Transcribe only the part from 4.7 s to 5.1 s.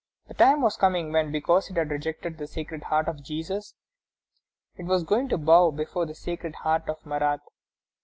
it was